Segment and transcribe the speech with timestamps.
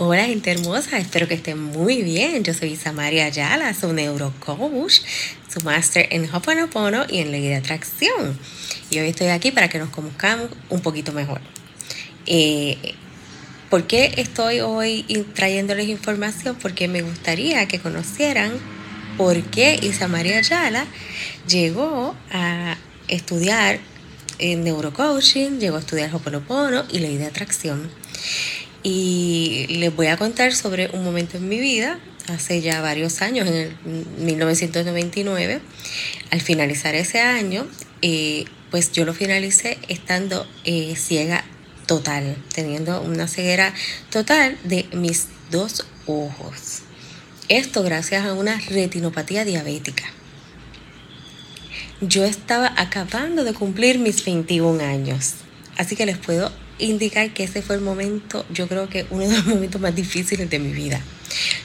[0.00, 2.44] Hola gente hermosa, espero que estén muy bien.
[2.44, 5.00] Yo soy Samaria Ayala, su neurocoach,
[5.52, 8.38] su máster en Hoponopono y en ley de atracción.
[8.90, 11.40] Y hoy estoy aquí para que nos conozcamos un poquito mejor.
[12.26, 12.94] Eh,
[13.70, 15.02] ¿Por qué estoy hoy
[15.34, 16.56] trayéndoles información?
[16.62, 18.52] Porque me gustaría que conocieran
[19.16, 20.86] por qué Isamaria Ayala
[21.48, 22.76] llegó a
[23.08, 23.80] estudiar
[24.38, 27.90] en neurocoaching, llegó a estudiar Hoponopono y ley de atracción
[28.90, 33.46] y les voy a contar sobre un momento en mi vida, hace ya varios años,
[33.46, 33.76] en el
[34.16, 35.60] 1999.
[36.30, 37.66] Al finalizar ese año,
[38.00, 41.44] eh, pues yo lo finalicé estando eh, ciega
[41.84, 43.74] total, teniendo una ceguera
[44.08, 46.80] total de mis dos ojos.
[47.50, 50.04] Esto gracias a una retinopatía diabética.
[52.00, 55.34] Yo estaba acabando de cumplir mis 21 años,
[55.76, 59.36] así que les puedo indicar que ese fue el momento, yo creo que uno de
[59.36, 61.00] los momentos más difíciles de mi vida.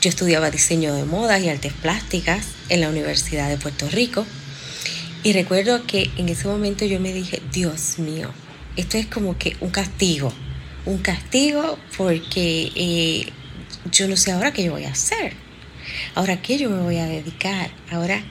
[0.00, 4.24] Yo estudiaba diseño de modas y artes plásticas en la Universidad de Puerto Rico
[5.24, 8.30] y recuerdo que en ese momento yo me dije, Dios mío,
[8.76, 10.32] esto es como que un castigo,
[10.86, 13.26] un castigo porque eh,
[13.90, 15.32] yo no sé ahora qué yo voy a hacer,
[16.14, 18.22] ahora qué yo me voy a dedicar, ahora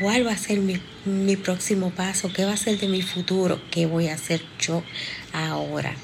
[0.00, 3.60] cuál va a ser mi, mi próximo paso, qué va a ser de mi futuro,
[3.70, 4.82] qué voy a hacer yo
[5.32, 5.94] ahora.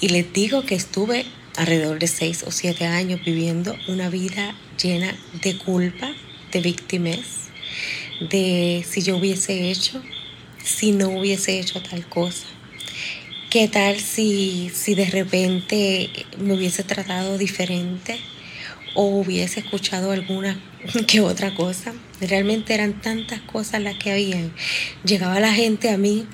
[0.00, 1.24] Y les digo que estuve
[1.56, 6.12] alrededor de seis o siete años viviendo una vida llena de culpa,
[6.52, 7.48] de víctimas,
[8.20, 10.02] de si yo hubiese hecho,
[10.62, 12.46] si no hubiese hecho tal cosa.
[13.50, 18.16] ¿Qué tal si, si de repente me hubiese tratado diferente
[18.94, 20.60] o hubiese escuchado alguna
[21.06, 21.92] que otra cosa?
[22.20, 24.52] Realmente eran tantas cosas las que habían.
[25.04, 26.26] Llegaba la gente a mí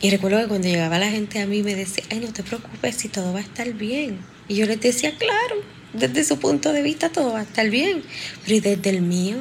[0.00, 2.94] y recuerdo que cuando llegaba la gente a mí me decía, ay, no te preocupes
[2.96, 4.18] si todo va a estar bien.
[4.46, 5.56] Y yo les decía, claro,
[5.92, 8.02] desde su punto de vista todo va a estar bien.
[8.44, 9.38] Pero y desde el mío,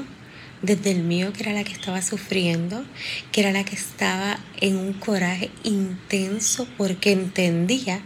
[0.64, 2.84] desde el mío que era la que estaba sufriendo,
[3.32, 8.02] que era la que estaba en un coraje intenso porque entendía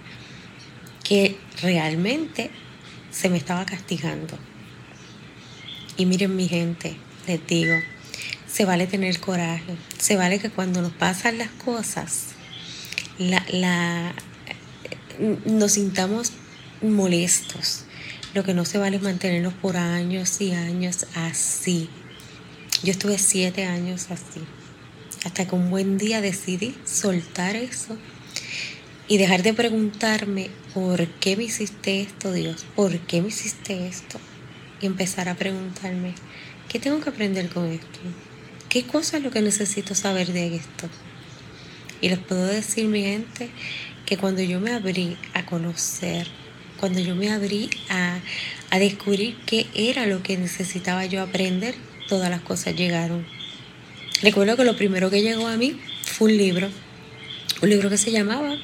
[1.03, 2.51] que realmente
[3.11, 4.38] se me estaba castigando.
[5.95, 6.97] Y miren mi gente,
[7.28, 7.75] les digo,
[8.47, 12.28] se vale tener coraje, se vale que cuando nos pasan las cosas,
[13.29, 14.13] la, la,
[15.45, 16.33] nos sintamos
[16.81, 17.85] molestos.
[18.33, 21.89] Lo que no se vale es mantenernos por años y años así.
[22.83, 24.41] Yo estuve siete años así.
[25.25, 27.95] Hasta que un buen día decidí soltar eso
[29.07, 34.19] y dejar de preguntarme por qué me hiciste esto, Dios, por qué me hiciste esto.
[34.81, 36.15] Y empezar a preguntarme,
[36.69, 37.99] ¿qué tengo que aprender con esto?
[38.69, 40.89] ¿Qué cosa es lo que necesito saber de esto?
[42.01, 43.50] Y les puedo decir, mi gente,
[44.06, 46.28] que cuando yo me abrí a conocer,
[46.79, 48.19] cuando yo me abrí a,
[48.72, 51.75] a descubrir qué era lo que necesitaba yo aprender,
[52.09, 53.25] todas las cosas llegaron.
[54.23, 56.69] Recuerdo que lo primero que llegó a mí fue un libro,
[57.61, 58.57] un libro que se llamaba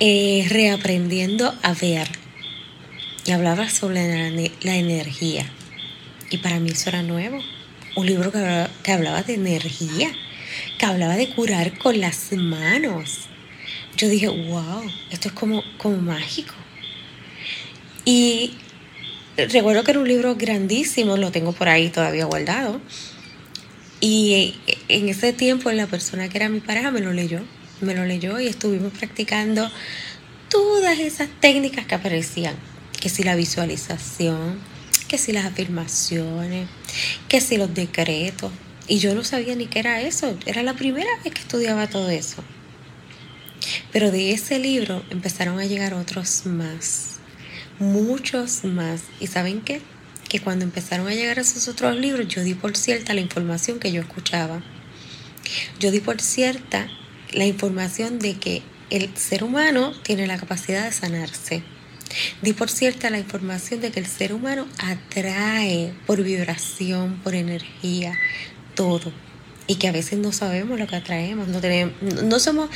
[0.00, 2.08] eh, Reaprendiendo a ver.
[3.26, 4.28] Y hablaba sobre
[4.62, 5.46] la, energía.
[6.30, 7.38] Y para mí eso era nuevo.
[7.96, 10.10] Un libro que hablaba de energía
[10.78, 13.28] que hablaba de curar con las manos.
[13.96, 16.54] Yo dije, wow, esto es como, como mágico.
[18.04, 18.54] Y
[19.36, 22.80] recuerdo que era un libro grandísimo, lo tengo por ahí todavía guardado.
[24.00, 24.54] Y
[24.88, 27.42] en ese tiempo la persona que era mi pareja me lo leyó,
[27.80, 29.70] me lo leyó y estuvimos practicando
[30.48, 32.54] todas esas técnicas que aparecían,
[32.98, 34.58] que si la visualización,
[35.06, 36.68] que si las afirmaciones,
[37.28, 38.50] que si los decretos,
[38.90, 40.36] y yo no sabía ni qué era eso.
[40.46, 42.42] Era la primera vez que estudiaba todo eso.
[43.92, 47.20] Pero de ese libro empezaron a llegar otros más.
[47.78, 49.02] Muchos más.
[49.20, 49.80] ¿Y saben qué?
[50.28, 53.92] Que cuando empezaron a llegar esos otros libros, yo di por cierta la información que
[53.92, 54.60] yo escuchaba.
[55.78, 56.88] Yo di por cierta
[57.32, 61.62] la información de que el ser humano tiene la capacidad de sanarse.
[62.42, 68.18] Di por cierta la información de que el ser humano atrae por vibración, por energía,
[68.80, 69.12] todo
[69.66, 72.70] y que a veces no sabemos lo que atraemos, no, tenemos, no somos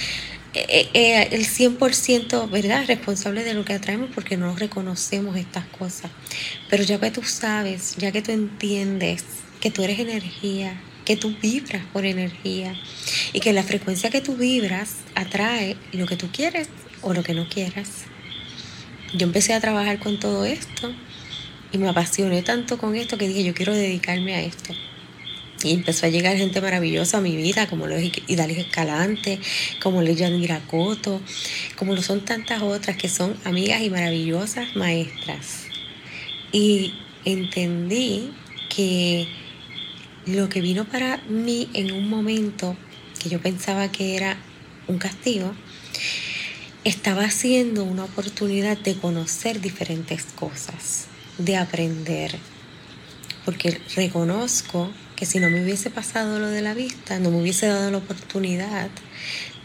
[0.52, 2.84] eh, eh, el 100% ¿verdad?
[2.86, 6.10] responsable de lo que atraemos porque no reconocemos estas cosas.
[6.68, 9.24] Pero ya que tú sabes, ya que tú entiendes
[9.62, 12.76] que tú eres energía, que tú vibras por energía
[13.32, 16.68] y que la frecuencia que tú vibras atrae lo que tú quieres
[17.00, 17.88] o lo que no quieras.
[19.14, 20.94] Yo empecé a trabajar con todo esto
[21.72, 24.74] y me apasioné tanto con esto que dije, yo quiero dedicarme a esto
[25.64, 29.40] Y empezó a llegar gente maravillosa a mi vida, como lo es Idalis Escalante,
[29.82, 31.20] como lo es Yanira Coto,
[31.76, 35.64] como lo son tantas otras que son amigas y maravillosas maestras.
[36.52, 36.94] Y
[37.25, 38.31] entendí
[38.69, 39.26] que
[40.26, 42.76] lo que vino para mí en un momento
[43.22, 44.37] que yo pensaba que era
[44.87, 45.55] un castigo,
[46.84, 51.06] estaba siendo una oportunidad de conocer diferentes cosas,
[51.38, 52.37] de aprender,
[53.44, 54.90] porque reconozco
[55.26, 58.90] si no me hubiese pasado lo de la vista, no me hubiese dado la oportunidad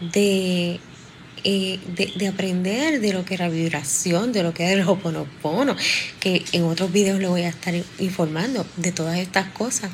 [0.00, 0.80] de,
[1.44, 1.78] eh,
[2.16, 5.76] de, aprender de lo que era vibración, de lo que era el hoponopono,
[6.20, 9.90] que en otros videos le voy a estar informando de todas estas cosas.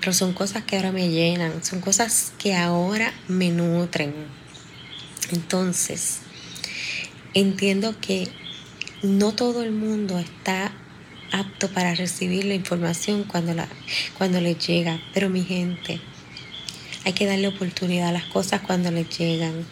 [0.00, 4.14] Pero son cosas que ahora me llenan, son cosas que ahora me nutren.
[5.32, 6.18] Entonces,
[7.34, 8.28] entiendo que
[9.02, 10.72] no todo el mundo está
[11.40, 13.68] apto para recibir la información cuando, la,
[14.18, 15.00] cuando les llega.
[15.14, 16.00] Pero mi gente,
[17.04, 19.64] hay que darle oportunidad a las cosas cuando les llegan.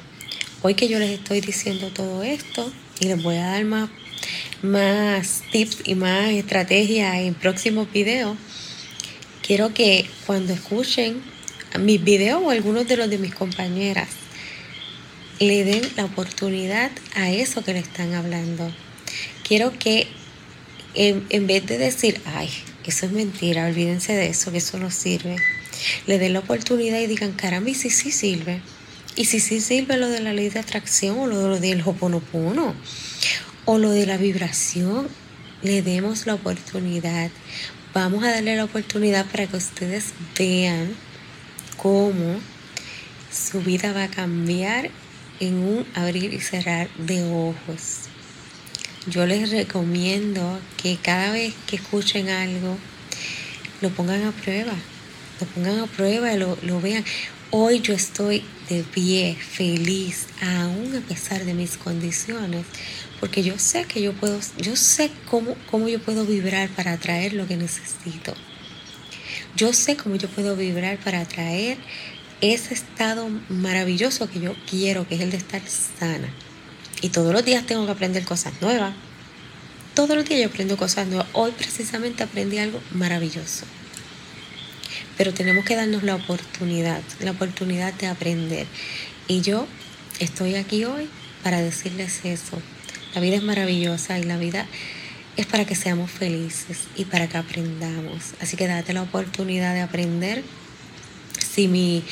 [0.63, 3.91] Hoy que yo les estoy diciendo todo esto y les voy a dar más,
[4.63, 8.37] más tips y más estrategias en próximos videos,
[9.47, 11.23] quiero que cuando escuchen
[11.79, 14.09] mis videos o algunos de los de mis compañeras,
[15.41, 18.71] le den la oportunidad a eso que le están hablando.
[19.47, 20.07] Quiero que
[20.95, 22.49] en, vez de decir, ay,
[22.87, 25.37] eso es mentira, olvídense de eso, que eso no sirve,
[26.07, 28.61] le den la oportunidad y digan, caramba, y si sí sirve.
[29.17, 32.75] Y si sí sirve lo de la ley de atracción o lo del hoponopono
[33.65, 35.09] o lo de la vibración,
[35.63, 37.31] le demos la oportunidad.
[37.95, 40.07] Vamos a darle la oportunidad para que ustedes
[40.37, 40.95] vean
[41.77, 42.41] cómo
[43.33, 44.91] su vida va a cambiar
[45.41, 48.09] en un abrir y cerrar de ojos.
[49.07, 52.79] Yo les recomiendo que cada vez que escuchen algo,
[53.83, 54.73] lo pongan a prueba,
[55.41, 57.05] lo pongan a prueba, lo, lo vean.
[57.51, 62.65] Hoy yo estoy de pie, feliz, aún a pesar de mis condiciones,
[63.21, 67.35] porque yo sé que yo puedo, yo sé cómo, cómo yo puedo vibrar para atraer
[67.35, 68.35] lo que necesito.
[69.55, 71.77] Yo sé cómo yo puedo vibrar para atraer
[72.41, 76.33] ese estado maravilloso que yo quiero, que es el de estar sana.
[77.05, 78.95] Y todos los días tengo que aprender cosas nuevas.
[79.93, 81.27] Todos los días yo aprendo cosas nuevas.
[81.35, 83.67] Hoy precisamente aprendí algo maravilloso.
[85.19, 88.67] Pero tenemos que darnos la oportunidad, la oportunidad de aprender.
[89.29, 89.67] Y yo
[90.19, 91.07] estoy aquí hoy
[91.43, 92.63] para decirles eso.
[93.15, 94.67] La vida es maravillosa y la vida
[95.37, 98.33] es para que seamos felices y para que aprendamos.
[98.41, 100.43] Así que date la oportunidad de aprender.
[101.39, 102.03] Si mi,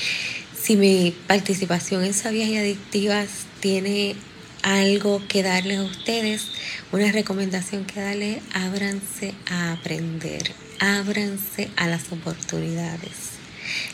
[0.54, 3.28] si mi participación en Sabias y Adictivas
[3.60, 4.16] tiene
[4.62, 6.48] algo que darles a ustedes,
[6.92, 13.32] una recomendación que darles, ábranse a aprender, ábranse a las oportunidades.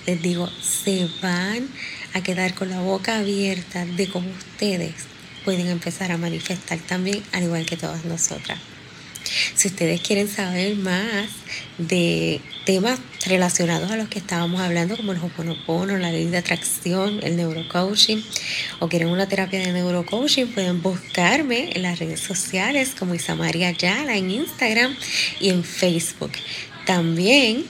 [0.06, 1.68] Les digo, se van
[2.14, 4.94] a quedar con la boca abierta de cómo ustedes
[5.44, 8.58] pueden empezar a manifestar también, al igual que todas nosotras.
[9.54, 11.28] Si ustedes quieren saber más
[11.78, 17.20] de temas relacionados a los que estábamos hablando, como el Hoponopono, la ley de atracción,
[17.22, 18.22] el neurocoaching,
[18.80, 24.16] o quieren una terapia de neurocoaching, pueden buscarme en las redes sociales como Isamaria Yala
[24.16, 24.96] en Instagram
[25.40, 26.32] y en Facebook.
[26.86, 27.64] También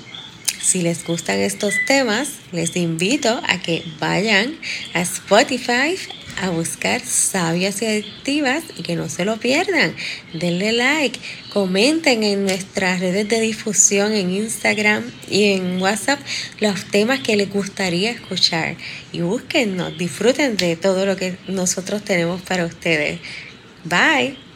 [0.60, 4.58] si les gustan estos temas, les invito a que vayan
[4.92, 5.96] a Spotify
[6.40, 9.94] a buscar sabias y adictivas y que no se lo pierdan.
[10.32, 11.18] Denle like,
[11.52, 16.20] comenten en nuestras redes de difusión en Instagram y en WhatsApp
[16.60, 18.76] los temas que les gustaría escuchar
[19.12, 23.20] y búsquennos, disfruten de todo lo que nosotros tenemos para ustedes.
[23.84, 24.47] Bye.